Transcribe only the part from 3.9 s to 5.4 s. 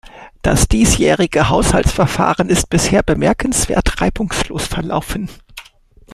reibungslos verlaufen.